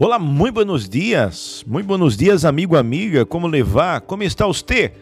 [0.00, 4.00] Olá, muito buenos dias, muito buenos dias, amigo, amiga, como levar?
[4.02, 4.92] Como está você?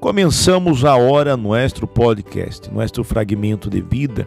[0.00, 4.26] Começamos a hora nosso podcast, nosso fragmento de vida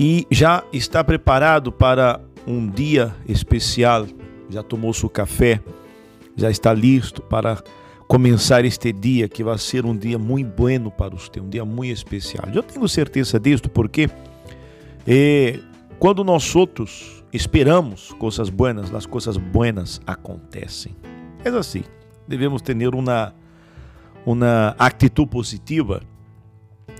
[0.00, 4.04] e já está preparado para um dia especial,
[4.50, 5.60] já tomou seu café,
[6.34, 7.62] já está listo para
[8.08, 11.92] começar este dia que vai ser um dia muito bueno para você, um dia muito
[11.92, 12.48] especial.
[12.52, 14.10] Eu tenho certeza disso porque
[15.06, 15.60] eh,
[16.00, 20.94] quando nós outros esperamos coisas buenas, as coisas buenas acontecem.
[21.44, 21.82] É assim.
[22.28, 23.34] Devemos ter uma
[24.24, 26.00] uma atitude positiva,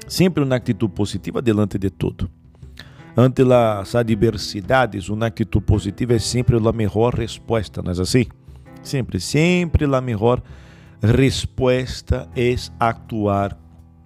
[0.08, 2.28] sempre uma atitude positiva delante de tudo.
[3.16, 8.26] Ante as adversidades, uma atitude positiva é sempre a melhor resposta, não é assim?
[8.82, 10.42] Sempre, sempre a melhor
[11.00, 13.56] resposta é actuar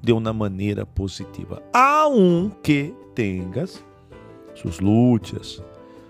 [0.02, 3.82] de uma maneira positiva, aunque tenhas
[4.54, 5.62] suas lutas,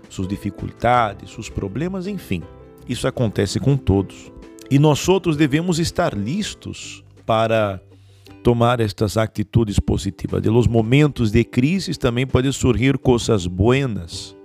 [0.09, 2.43] suas dificuldades, seus problemas, enfim.
[2.87, 4.31] Isso acontece com todos.
[4.69, 7.81] E nós outros devemos estar listos para
[8.43, 10.41] tomar estas atitudes positivas.
[10.41, 14.35] De los momentos de crise também podem surgir coisas buenas.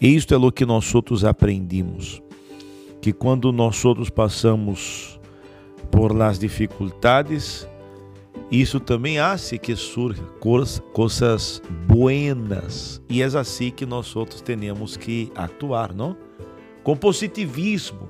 [0.00, 2.22] Isto é o que nós outros aprendimos,
[3.02, 5.18] que quando nós outros passamos
[5.90, 7.68] por las dificuldades,
[8.50, 10.24] isso também hace que surjam
[10.92, 13.02] coisas buenas.
[13.08, 16.16] E é assim que nós outros temos que atuar, não?
[16.82, 18.08] Com positivismo,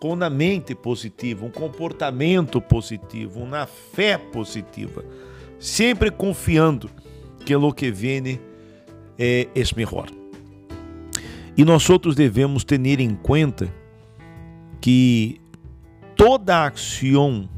[0.00, 5.04] com uma mente positiva, um comportamento positivo, uma fé positiva,
[5.60, 6.90] sempre confiando
[7.46, 8.40] que o que vem
[9.16, 10.08] é, é melhor.
[11.56, 13.72] E nós outros devemos ter em conta
[14.80, 15.40] que
[16.16, 17.48] toda ação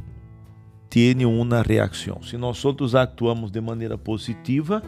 [1.26, 2.22] uma reação.
[2.22, 4.80] Se nós outros actuamos de maneira positiva,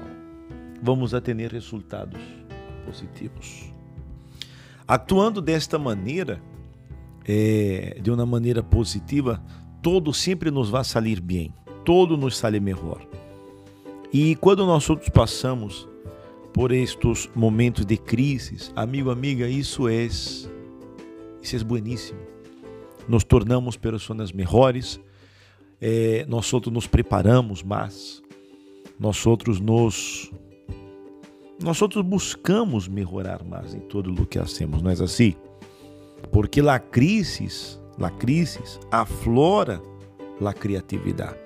[0.81, 2.21] vamos a resultados
[2.85, 3.73] positivos.
[4.87, 6.41] Actuando desta maneira,
[7.27, 9.43] é, de uma maneira positiva,
[9.83, 11.53] todo sempre nos vai sair bem,
[11.85, 13.05] todo nos sai melhor.
[14.13, 15.89] E quando nós outros passamos
[16.55, 20.49] por estes momentos de crise, amigo, amiga, isso é isso
[21.53, 22.21] é bueníssimo.
[23.09, 25.01] Nos tornamos pessoas melhores,
[25.81, 28.23] é, nós outros nos preparamos mais,
[28.99, 30.31] nós outros nos
[31.63, 35.35] nós outros buscamos melhorar mais em todo o que hacemos, não é assim?
[36.31, 39.81] Porque la crisis, la crisis aflora
[40.39, 41.39] la criatividade.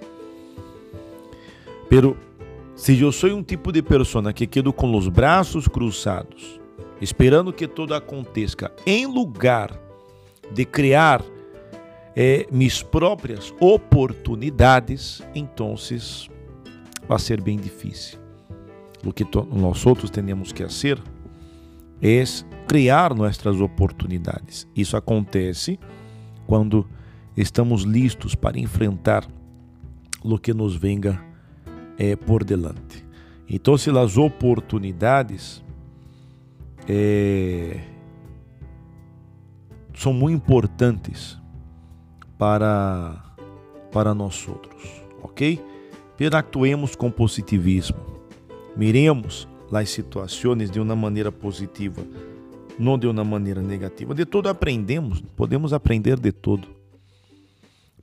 [1.89, 2.17] Pero
[2.75, 6.61] se eu sou um tipo de pessoa que quedo com os braços cruzados,
[7.01, 9.79] esperando que tudo aconteça, em lugar
[10.53, 11.23] de criar
[12.15, 15.75] é, mis próprias oportunidades, então
[17.09, 18.19] vai ser bem difícil.
[19.05, 21.03] O que nós outros temos que fazer
[22.03, 22.23] é
[22.67, 24.67] criar nossas oportunidades.
[24.77, 25.79] Isso acontece
[26.47, 26.87] quando
[27.37, 29.27] estamos listos para enfrentar
[30.23, 31.23] o que nos venga
[31.99, 33.05] é, por delante.
[33.49, 35.65] Então, se as oportunidades
[36.89, 37.81] é,
[39.95, 41.40] são muito importantes
[42.41, 43.23] para,
[43.93, 45.61] para nós outros, ok?
[46.17, 47.99] Pero actuemos com positivismo.
[48.75, 52.03] Miremos as situações de uma maneira positiva,
[52.79, 54.15] não de uma maneira negativa.
[54.15, 56.67] De tudo aprendemos, podemos aprender de tudo.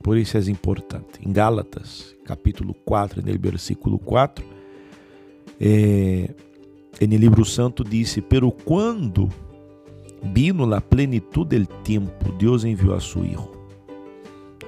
[0.00, 1.18] Por isso é importante.
[1.20, 4.44] Em Gálatas, capítulo 4, no versículo 4,
[5.60, 6.30] é,
[7.00, 9.28] no livro santo disse: Pero quando
[10.22, 13.57] vino la plenitude del tempo, Deus enviou a seu Hijo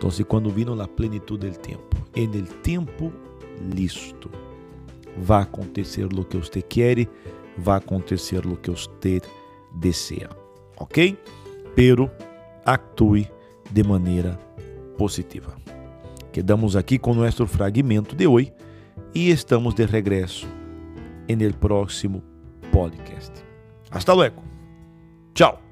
[0.09, 3.13] se quando vino na plenitude do tempo, en el tempo
[3.75, 4.31] listo,
[5.17, 7.09] vai acontecer o que você quer,
[7.59, 9.21] vai acontecer o que você
[9.75, 10.31] deseja,
[10.79, 11.19] ok?
[11.75, 12.09] Pero
[12.65, 13.29] actue
[13.71, 14.39] de maneira
[14.97, 15.57] positiva.
[16.33, 18.53] Quedamos aqui com nosso fragmento de hoje
[19.15, 20.47] e estamos de regresso
[21.29, 22.23] en el próximo
[22.71, 23.33] podcast.
[23.91, 24.43] Hasta luego.
[25.35, 25.70] Tchau.